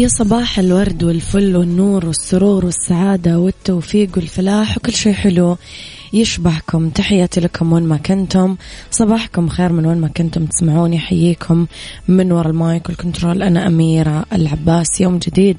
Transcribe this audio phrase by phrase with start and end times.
[0.00, 5.56] يا صباح الورد والفل والنور والسرور والسعادة والتوفيق والفلاح وكل شيء حلو.
[6.12, 8.56] يشبهكم تحياتي لكم وين ما كنتم.
[8.90, 10.98] صباحكم خير من وين ما كنتم تسمعوني.
[10.98, 11.66] حييكم
[12.08, 13.42] من وراء المايك وال control.
[13.42, 15.56] أنا أميرة العباس يوم جديد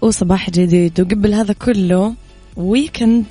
[0.00, 1.00] وصباح جديد.
[1.00, 2.14] وقبل هذا كله
[2.56, 3.24] weekend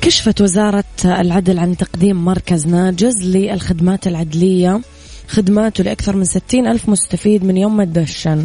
[0.00, 4.80] كشفت وزارة العدل عن تقديم مركز ناجز للخدمات العدلية.
[5.28, 8.44] خدماته لأكثر من ستين ألف مستفيد من يوم ما تدشن.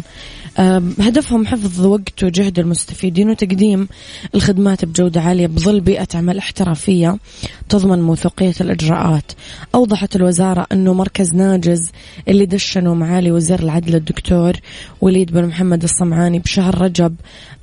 [1.00, 3.88] هدفهم حفظ وقت وجهد المستفيدين وتقديم
[4.34, 7.18] الخدمات بجودة عالية بظل بيئة عمل احترافية
[7.68, 9.32] تضمن موثوقية الإجراءات.
[9.74, 11.90] أوضحت الوزارة أنه مركز ناجز
[12.28, 14.52] اللي دشنوا معالي وزير العدل الدكتور
[15.00, 17.14] وليد بن محمد الصمعاني بشهر رجب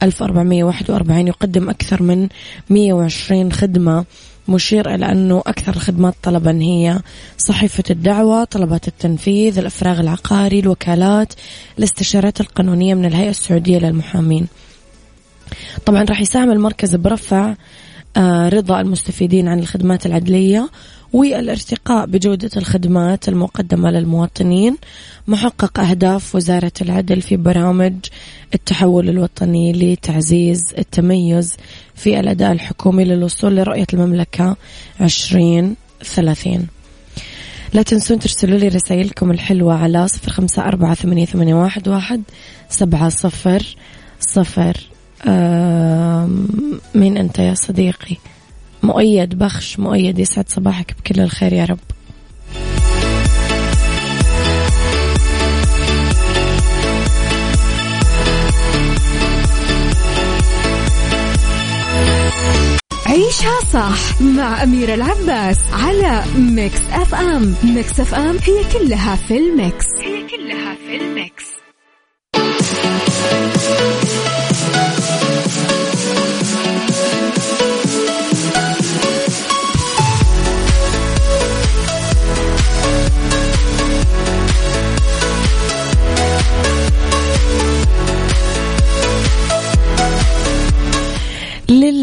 [0.03, 2.27] 1441 يقدم أكثر من
[2.69, 4.05] 120 خدمة.
[4.49, 6.99] مشير إلى أنه أكثر الخدمات طلبا هي
[7.37, 11.33] صحيفة الدعوة طلبات التنفيذ الإفراغ العقاري الوكالات
[11.77, 14.47] الاستشارات القانونية من الهيئة السعودية للمحامين.
[15.85, 17.55] طبعا راح يساهم المركز برفع
[18.17, 20.69] آه، رضا المستفيدين عن الخدمات العدلية.
[21.13, 24.77] والارتقاء بجودة الخدمات المقدمة للمواطنين
[25.27, 27.93] محقق أهداف وزارة العدل في برامج
[28.53, 31.57] التحول الوطني لتعزيز التميز
[31.95, 34.55] في الأداء الحكومي للوصول لرؤية المملكة
[35.01, 36.67] 2030
[37.73, 41.27] لا تنسون ترسلوا لي رسائلكم الحلوة على صفر خمسة أربعة ثمانية,
[41.87, 42.21] واحد
[42.69, 43.75] سبعة صفر
[44.19, 44.77] صفر.
[46.95, 48.15] مين أنت يا صديقي؟
[48.83, 51.79] مؤيد بخش مؤيد يسعد صباحك بكل الخير يا رب.
[63.05, 69.85] عيشها صح مع أميرة العباس على Mix FM Mix FM هي كلها في ال mix.
[69.99, 71.45] هي كلها في ال mix.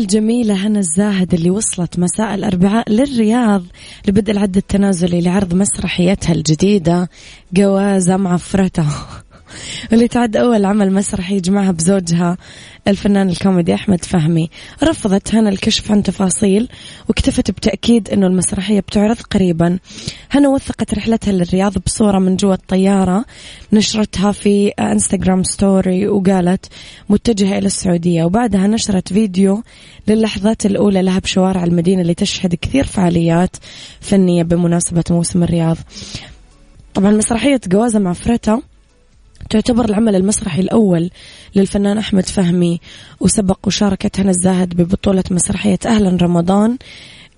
[0.07, 3.63] للجميلة هنا الزاهد اللي وصلت مساء الأربعاء للرياض
[4.09, 7.09] لبدء العد التنازلي لعرض مسرحيتها الجديدة
[7.53, 8.87] جوازة معفرتة
[9.91, 12.37] واللي تعد أول عمل مسرحي يجمعها بزوجها.
[12.89, 14.51] الفنان الكوميدي أحمد فهمي
[14.83, 16.69] رفضت هنا الكشف عن تفاصيل
[17.09, 19.79] واكتفت بتأكيد أنه المسرحية بتعرض قريبا.
[20.31, 23.25] هنا وثقت رحلتها للرياض بصورة من جوا الطيارة.
[23.73, 26.67] نشرتها في Instagram story وقالت
[27.09, 28.25] متجهة إلى السعودية.
[28.25, 29.63] وبعدها نشرت فيديو
[30.09, 33.57] للحظات الأولى لها بشوارع المدينة اللي تشهد كثير فعاليات
[34.01, 35.77] فنية بمناسبة موسم الرياض.
[36.95, 38.63] طبعا مسرحية جوازة مع فريتا
[39.51, 41.11] تعتبر العمل المسرحي الأول
[41.57, 42.81] للفنان أحمد فهمي
[43.21, 46.77] وسبق وشاركت هنا الزاهد ببطولة مسرحية أهلا رمضان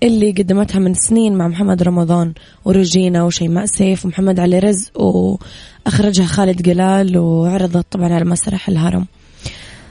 [0.03, 2.33] اللي قدمتها من سنين مع محمد رمضان
[2.65, 9.05] ورجينا وشيماء سيف ومحمد علي رزق وأخرجها خالد جلال وعرضت طبعا على مسرح الهرم.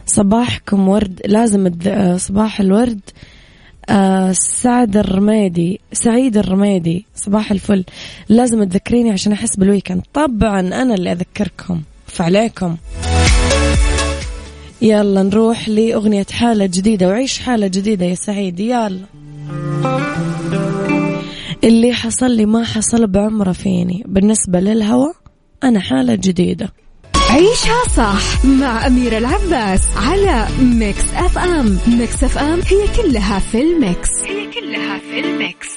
[0.06, 1.72] صباحكم ورد لازم
[2.16, 3.00] صباح الورد
[3.90, 7.84] آه سعد الرميدي سعيد الرميدي صباح الفل.
[8.28, 10.02] لازم تذكريني عشان أحس بالويكند.
[10.14, 11.81] طبعا أنا اللي أذكركم.
[12.08, 12.76] فعليكم
[14.82, 19.00] يلا نروح لأغنية حالة جديدة وعيش حالة جديدة يا سعيد يلا.
[21.64, 24.02] اللي حصل لي ما حصل بعمره فيني.
[24.06, 25.12] بالنسبة للهوى
[25.64, 26.72] أنا حالة جديدة.
[27.31, 31.79] عيشها صح مع أميرة العباس على Mix FM.
[31.87, 34.09] Mix FM هي كلها في ال mix.
[34.26, 35.69] هي كلها في ال mix.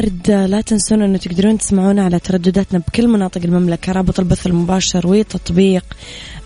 [0.00, 5.06] صباحكم ورد لا تنسون أنه تقدرون تسمعونا على تردداتنا بكل مناطق المملكة رابط البث المباشر
[5.06, 5.84] وتطبيق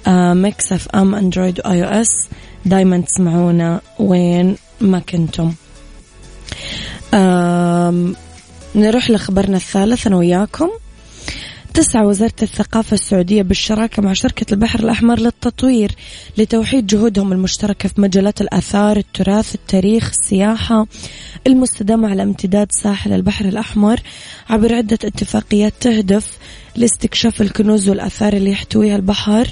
[0.08, 2.28] Mix FM Android و iOS
[2.66, 5.54] دايما تسمعونا وين ما كنتم.
[8.74, 10.70] نروح لخبرنا الثالث أنا وياكم.
[11.75, 15.93] تسعى وزارة الثقافة السعودية بالشراكة مع شركة البحر الأحمر للتطوير
[16.38, 20.87] لتوحيد جهودهم المشتركة في مجالات الآثار التراث التاريخ السياحة
[21.47, 24.00] المستدامة على امتداد ساحل البحر الأحمر
[24.50, 26.38] عبر عدة اتفاقيات تهدف
[26.76, 29.49] لاستكشاف الكنوز والآثار اللي يحتويها البحر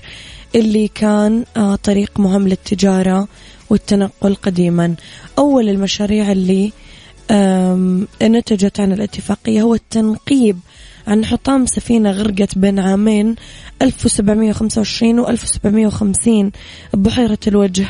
[0.55, 3.29] اللي كان آه، طريق مهم للتجارة
[3.71, 4.95] والتنقل قديما.
[5.39, 6.73] أول المشاريع اللي
[8.23, 10.59] نتجت عن الاتفاقية هو التنقيب
[11.07, 13.35] عن حطام سفينة غرقت بين عامين
[13.83, 16.53] 1725 و 1750
[16.95, 17.87] ببحيرة الوجه.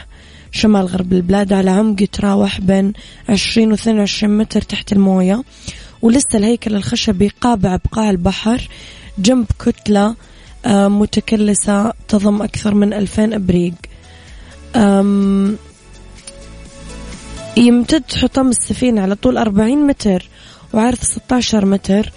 [0.50, 2.92] شمال غرب البلاد على عمق يتراوح بين
[3.28, 5.42] 20 و 22 متر تحت الموية.
[6.02, 8.68] ولسه الهيكل الخشبي قابع بقاع البحر
[9.18, 10.14] جنب كتلة
[10.66, 13.74] آه، متكلسة تضم أكثر من 2000 أبريق.
[17.56, 20.28] يمتد حطام السفينة على طول 40 متر
[20.74, 22.12] وعرض 16 متر.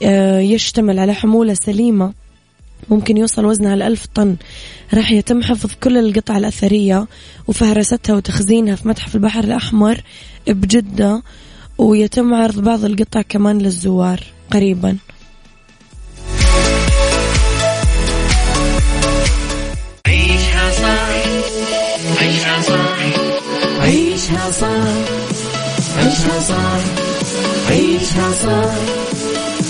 [0.00, 2.12] يشتمل على حمولة سليمة.
[2.88, 4.36] ممكن يوصل وزنها لألف طن.
[4.94, 7.06] راح يتم حفظ كل القطع الأثرية
[7.48, 10.00] وفهرستها وتخزينها في متحف البحر الأحمر
[10.46, 11.22] بجدة
[11.78, 14.20] ويتم عرض بعض القطع كمان للزوار
[14.52, 14.96] قريبا.
[20.06, 21.10] عيشها صح.
[22.20, 22.98] عيشها صح.
[23.80, 24.68] عيشها صح.
[25.98, 26.80] عيشها صح.
[27.70, 29.09] عيشها صح.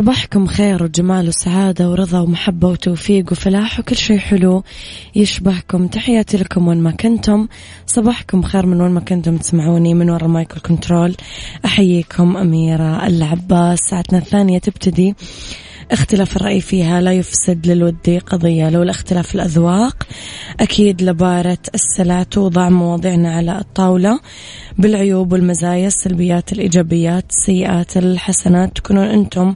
[0.00, 4.62] صباحكم خير وجمال وسعادة ورضا ومحبة وتوفيق وفلاح وكل شيء حلو
[5.14, 5.86] يشبهكم.
[5.86, 7.48] تحياتي لكم وين ما كنتم.
[7.86, 11.16] صباحكم خير من وين ما كنتم تسمعوني من وراء المايكل كنترول
[11.64, 13.78] أحييكم أميرة العباس.
[13.78, 15.14] ساعتنا الثانية تبتدي.
[15.90, 18.70] اختلاف الرأي فيها لا يفسد للودي قضية.
[18.70, 20.06] لو الاختلاف الأذواق
[20.60, 24.20] أكيد لبارة السلع توضع مواضيعنا على الطاولة.
[24.78, 29.54] بالعيوب والمزايا السلبيات الإيجابيات السيئات الحسنات تكونون أنتم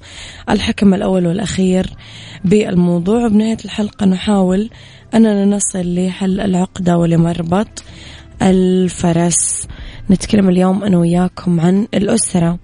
[0.50, 1.86] الحكم الأول والأخير
[2.44, 3.26] بالموضوع.
[3.26, 4.70] وبنهاية الحلقة نحاول
[5.14, 7.84] أننا نصل لحل العقدة ولمربط
[8.42, 9.68] الفرس.
[10.10, 12.58] نتكلم اليوم أنا وياكم عن الأسرة.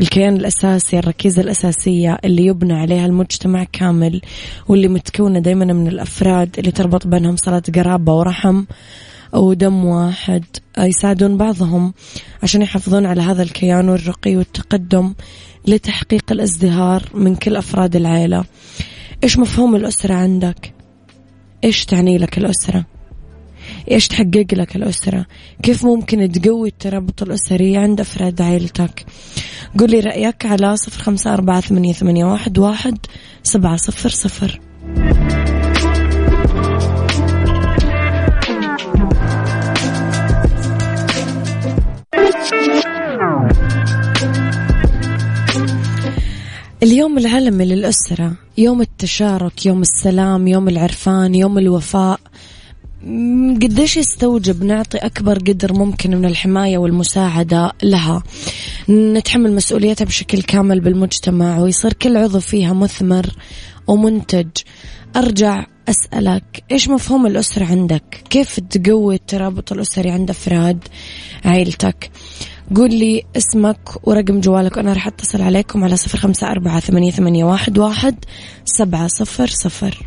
[0.00, 4.20] الكيان الأساسي الركيزة الأساسية اللي يبنى عليها المجتمع كامل
[4.68, 8.64] واللي متكونة دايما من الأفراد اللي تربط بينهم صلة قرابة ورحم
[9.34, 10.44] أو دم واحد
[10.78, 11.94] يساعدون بعضهم
[12.42, 15.14] عشان يحافظون على هذا الكيان والرقي والتقدم
[15.66, 18.44] لتحقيق الازدهار من كل أفراد العيلة.
[19.24, 20.72] إيش مفهوم الأسرة عندك؟
[21.64, 22.84] إيش تعني لك الأسرة؟
[23.90, 25.26] إيش تحقق لك الأسرة؟
[25.62, 29.06] كيف ممكن تقوي الترابط الأسري عند أفراد عائلتك؟
[29.78, 32.98] قولي رأيك على صفر خمسة أربعة ثمانية, ثمانية واحد, واحد
[33.42, 34.60] سبعة صفر صفر.
[46.82, 52.20] اليوم العالمي للأسرة يوم التشارك يوم السلام يوم العرفان يوم الوفاء.
[53.62, 58.22] قديش يستوجب نعطي أكبر قدر ممكن من الحماية والمساعدة لها؟
[58.88, 63.26] نتحمل مسؤوليتها بشكل كامل بالمجتمع ويصير كل عضو فيها مثمر
[63.86, 64.48] ومنتج.
[65.16, 70.78] أرجع أسألك إيش مفهوم الأسرة عندك؟ كيف تقوي الترابط الأسري عند أفراد
[71.44, 72.10] عائلتك؟
[72.76, 78.24] قول لي اسمك ورقم جوالك وأنا راح أتصل عليكم على صفر خمسة أربعة ثمانية, واحد
[78.64, 80.06] سبعة صفر صفر.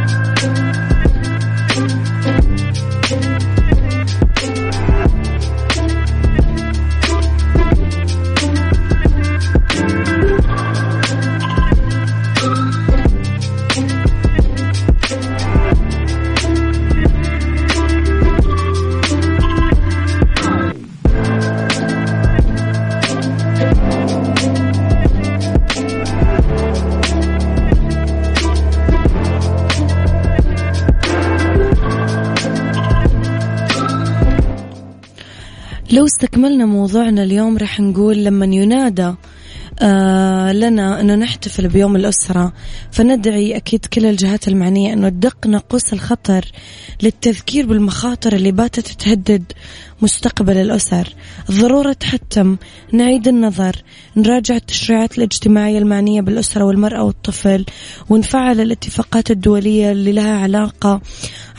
[36.21, 39.13] استكملنا موضوعنا اليوم رح نقول لما ينادى
[40.51, 42.53] لنا أنه نحتفل بيوم الأسرة.
[42.91, 46.45] فندعي أكيد كل الجهات المعنية أنه تدق ناقوس الخطر
[47.03, 49.43] للتذكير بالمخاطر اللي باتت تهدد
[50.01, 51.13] مستقبل الأسر.
[51.51, 52.57] ضرورة حتم
[52.91, 53.75] نعيد النظر
[54.17, 57.65] نراجع التشريعات الاجتماعية المعنية بالأسرة والمرأة والطفل
[58.09, 61.01] ونفعل الاتفاقات الدولية اللي لها علاقة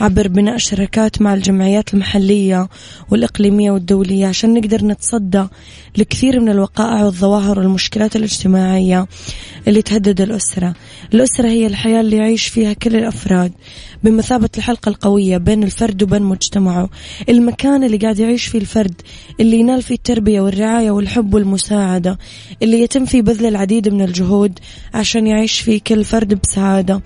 [0.01, 2.67] عبر بناء شركات مع الجمعيات المحلية
[3.09, 5.43] والإقليمية والدولية عشان نقدر نتصدى
[5.97, 9.07] لكثير من الوقائع والظواهر والمشكلات الاجتماعية
[9.67, 10.73] اللي تهدد الأسرة.
[11.13, 13.51] الأسرة هي الحياة اللي يعيش فيها كل الأفراد.
[14.03, 16.89] بمثابة الحلقة القوية بين الفرد وبين مجتمعه.
[17.29, 19.01] المكان اللي قاعد يعيش فيه الفرد
[19.39, 22.17] اللي ينال فيه التربية والرعاية والحب والمساعدة
[22.63, 24.59] اللي يتم فيه بذل العديد من الجهود
[24.93, 27.01] عشان يعيش فيه كل فرد بسعادة.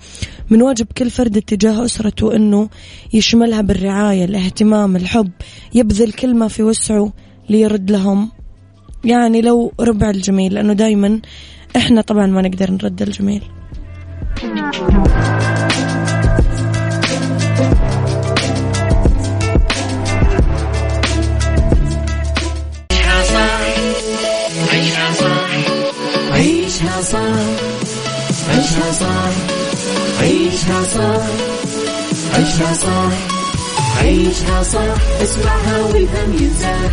[0.50, 2.68] من واجب كل فرد اتجاه أسرته أنه
[3.12, 5.30] يشملها بالرعاية الاهتمام الحب
[5.74, 7.12] يبذل كل ما في وسعه
[7.50, 8.37] ليرد لهم.
[9.04, 11.20] يعني لو ربع الجميل لأنه دايما
[11.76, 13.42] إحنا طبعا ما نقدر نرد الجميل.
[24.70, 25.40] عيشها صح
[26.32, 27.38] عيشها صح
[28.50, 29.30] عيشها صح
[30.20, 31.26] عيشها صح
[32.34, 33.12] عيشها صح
[34.02, 36.92] عيشها صح اسمعها والهم ينزاح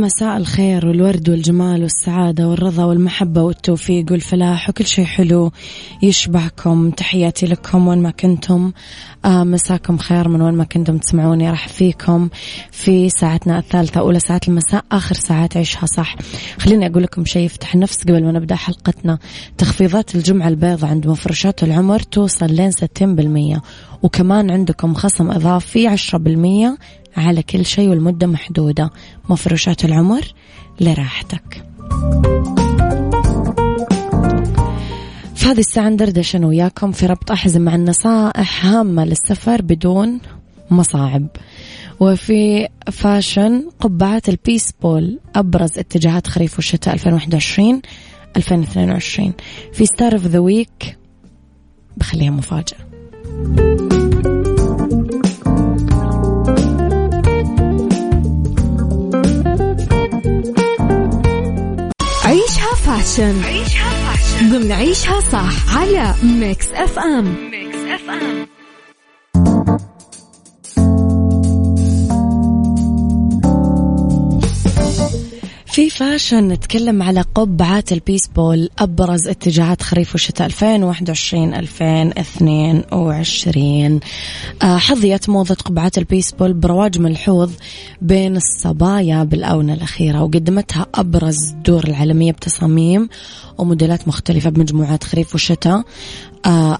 [0.00, 5.52] مساء الخير والورد والجمال والسعادة والرضا والمحبة والتوفيق والفلاح وكل شيء حلو
[6.02, 6.90] يشبهكم.
[6.90, 8.72] تحياتي لكم وين ما كنتم.
[9.24, 11.50] آه مساكم خير من وين ما كنتم تسمعوني.
[11.50, 12.28] راح فيكم
[12.70, 16.16] في ساعتنا الثالثة أولى ساعات المساء آخر ساعات عيشها صح.
[16.58, 19.18] خليني أقول لكم شيء يفتح النفس قبل ما نبدأ حلقتنا.
[19.58, 23.60] تخفيضات الجمعة البيضاء عند مفروشات العمر توصل لين 60%
[24.02, 26.78] وكمان عندكم خصم إضافي 10%
[27.16, 28.90] على كل شيء والمدة محدودة.
[29.28, 30.22] مفروشات العمر
[30.80, 31.64] لراحتك.
[35.34, 40.20] في هذه الساعة ندردش أنا وياكم في ربط أحزم مع النصائح هامة للسفر بدون
[40.70, 41.26] مصاعب.
[42.00, 47.82] وفي fashion قبعات البيسبول أبرز اتجاهات خريف والشتاء 2021
[48.36, 49.32] 2022
[49.72, 50.98] في star of the week
[51.96, 52.78] بخليها مفاجأة.
[63.10, 63.44] fashion.
[63.44, 64.50] عيشها fashion.
[64.50, 67.34] ضمن عيشها صح على Mix FM.
[67.50, 68.46] Mix FM.
[75.80, 84.00] في fashion نتكلم على قبعات البيسبول أبرز اتجاهات خريف وشتاء 2021 2022
[84.62, 87.50] آه، حظيت موضة قبعات البيسبول برواج ملحوظ
[88.02, 93.08] بين الصبايا بالآونة الأخيرة وقدمتها أبرز الدور العالمية بتصاميم
[93.58, 95.82] وموديلات مختلفة بمجموعات خريف وشتاء.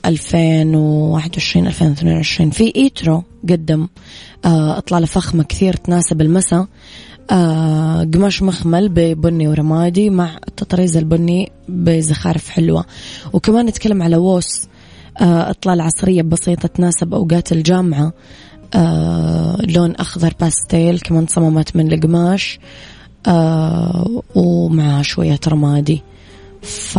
[0.07, 3.89] 2021 2022 في Etro قدم
[4.45, 6.61] آه، إطلالة فخمة كثير تناسب المساء.
[6.61, 6.69] آه
[8.15, 12.85] قماش مخمل ببني ورمادي مع التطريز البني بزخارف حلوة.
[13.33, 14.69] وكمان نتكلم على ووس
[15.21, 18.13] آه إطلالة عصرية بسيطة تناسب أوقات الجامعة.
[18.75, 22.59] آه لون أخضر باستيل كمان صممت من القماش
[23.27, 26.03] آه ومع شوية رمادي.
[26.63, 26.99] ف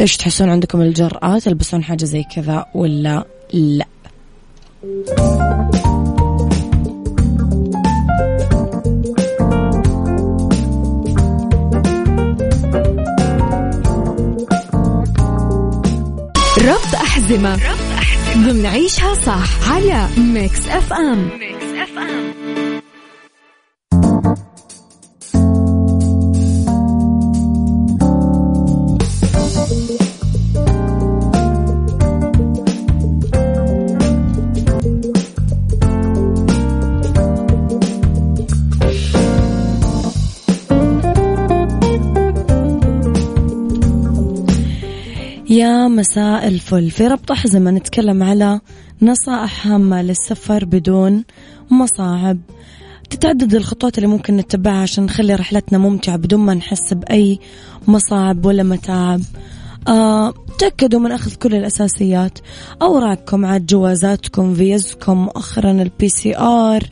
[0.00, 3.86] إيش تحسون عندكم الجرأة تلبسون حاجة زي كذا ولا لا؟
[17.28, 17.58] أحزمة
[18.36, 19.70] ضمن عيشها صح.
[19.72, 22.57] على Mix FM Mix FM
[45.50, 46.90] يا مساء الفل.
[46.90, 48.60] في ربط أحزمة نتكلم على
[49.02, 51.24] نصائح هامة للسفر بدون
[51.70, 52.38] مصاعب.
[53.10, 57.38] تتعدد الخطوات اللي ممكن نتبعها عشان نخلي رحلتنا ممتعة بدون ما نحس بأي
[57.86, 59.20] مصاعب ولا متاعب.
[59.88, 62.38] آه، تأكدوا من أخذ كل الأساسيات.
[62.82, 66.82] أوراقكم عاد جوازاتكم فيزكم مؤخرا ال PCR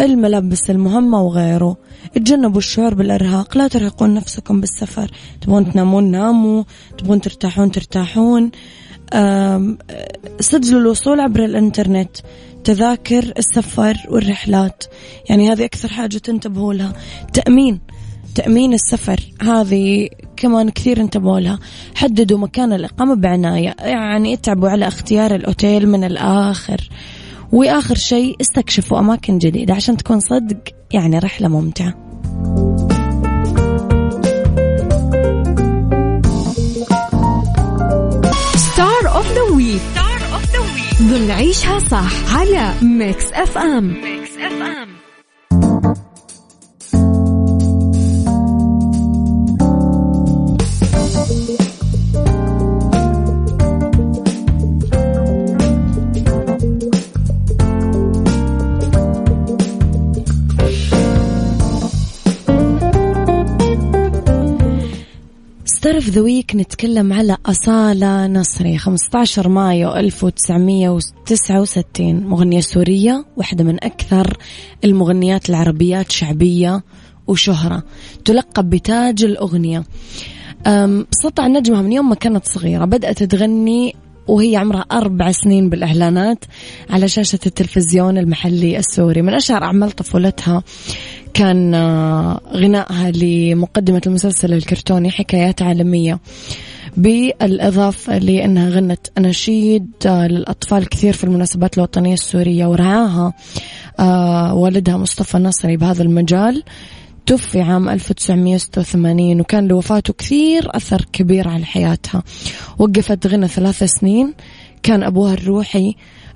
[0.00, 1.76] الملابس المهمة وغيره.
[2.14, 5.10] تجنبوا الشعور بالإرهاق لا ترهقون نفسكم بالسفر.
[5.40, 6.64] تبغون تنامون ناموا.
[6.98, 8.50] تبغون ترتاحون ترتاحون.
[10.40, 12.16] سجلوا الوصول عبر الإنترنت.
[12.64, 14.84] تذاكر السفر والرحلات.
[15.30, 16.92] يعني هذه أكثر حاجة تنتبهوا لها.
[17.32, 17.80] تأمين.
[18.34, 19.20] تأمين السفر.
[19.42, 21.58] هذه كمان كثير انتبهوا لها.
[21.94, 23.74] حددوا مكان الإقامة بعناية.
[23.80, 26.90] يعني اتعبوا على اختيار الأوتيل من الآخر.
[27.52, 30.58] وآخر شيء استكشفوا أماكن جديدة عشان تكون صدق
[30.92, 31.16] يعني
[39.34, 44.99] the week star of the week ضمن عيشها صح على Mix FM Mix FM
[65.90, 74.36] star the week نتكلم على أصالة نصري 15 مايو 1969 مغنية سورية واحدة من أكثر
[74.84, 76.84] المغنيات العربيات شعبية
[77.26, 77.82] وشهرة.
[78.24, 79.84] تلقب بتاج الأغنية.
[81.10, 82.84] سطع نجمها من يوم ما كانت صغيرة.
[82.84, 83.94] بدأت تغني
[84.28, 86.44] وهي عمرها أربع سنين بالإعلانات
[86.90, 89.22] على شاشة التلفزيون المحلي السوري.
[89.22, 90.62] من أشهر أعمال طفولتها
[91.34, 96.20] كان آه، غنائها لمقدمة المسلسل الكرتوني حكايات عالمية.
[96.96, 103.32] بالإضافة لأنها غنت أناشيد آه، للأطفال كثير في المناسبات الوطنية السورية ورعاها
[103.98, 106.62] آه، والدها مصطفى نصري بهذا المجال.
[107.30, 112.22] توفي عام 1986 وكان لوفاته كثير أثر كبير على حياتها.
[112.78, 114.34] وقفت غنى ثلاث سنين.
[114.82, 115.94] كان أبوها الروحي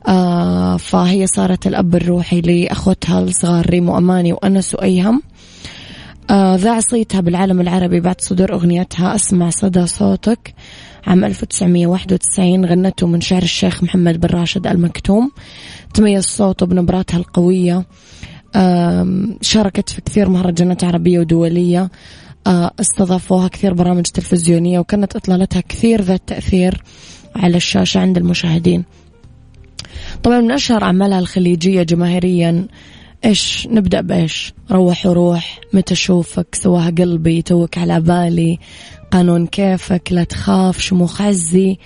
[0.08, 5.22] آه فهي صارت الأب الروحي لأخوتها الصغار ريمو أماني وأنس وأيهم.
[6.30, 10.54] آه ذاع صيتها بالعالم العربي بعد صدور أغنيتها أسمع صدى صوتك.
[11.06, 15.30] عام 1991 غنته من شعر الشيخ محمد بن راشد المكتوم.
[15.94, 17.84] تميز صوته بنبراتها القوية.
[19.40, 21.90] شاركت في كثير مهرجانات عربية ودولية
[22.80, 26.82] استضافوها كثير برامج تلفزيونية وكانت إطلالتها كثير ذات تأثير
[27.36, 28.84] على الشاشة عند المشاهدين.
[30.22, 32.66] طبعا من أشهر أعمالها الخليجية جماهيريا
[33.24, 38.58] إيش؟ نبدأ بإيش؟ روح وروح متى أشوفك؟ سواها قلبي توك على بالي
[39.10, 41.78] قانون كيفك لا تخاف شموخ عزي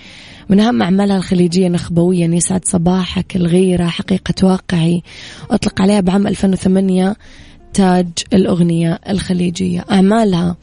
[0.49, 5.03] من أهم أعمالها الخليجية نخبويا يسعد صباحك الغيرة حقيقة واقعي.
[5.51, 7.15] أطلق عليها بعام 2008
[7.73, 9.85] تاج الأغنية الخليجية.
[9.91, 10.55] أعمالها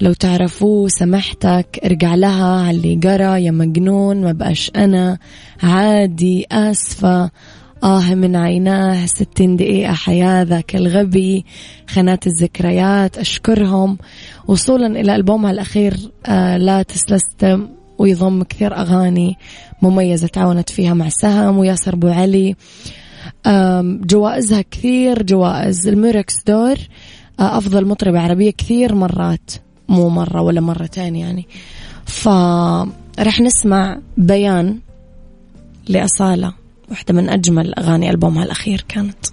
[0.00, 5.18] لو تعرفوه سمحتك ارجع لها على اللي قرا يا مجنون ما بقاش أنا.
[5.62, 7.30] عادي آسفة.
[7.84, 11.44] آه من عيناه ستين دقيقة حياة ذاك الغبي.
[11.88, 13.98] خانات الذكريات أشكرهم.
[14.48, 17.68] وصولا إلى ألبومها الأخير آه لا تسلستم
[18.02, 19.36] ويضم كثير أغاني
[19.82, 22.56] مميزة تعاونت فيها مع سهم وياسر أبو علي.
[24.06, 26.76] جوائزها كثير جوائز الميركس دور.
[27.40, 29.50] آه، أفضل مطربة عربية كثير مرات
[29.88, 31.46] مو مرة ولا مرتين يعني.
[32.06, 34.78] فرح نسمع بيان
[35.88, 36.52] لأصالة
[36.90, 39.26] واحدة من أجمل أغاني ألبومها الأخير كانت.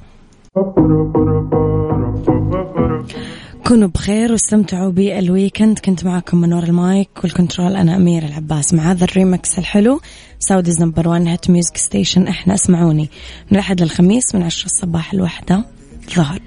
[3.67, 5.79] كونوا بخير واستمتعوا بال weekend.
[5.79, 8.73] كنت معكم من وراء ال mic وال control أنا أميرة العباس.
[8.73, 10.01] مع هذا الريمكس الحلو
[10.39, 13.09] Saudi's number 1 hit music station إحنا اسمعوني.
[13.51, 15.65] من الأحد للخميس من عشرة الصباح الواحدة
[16.15, 16.41] ظهر.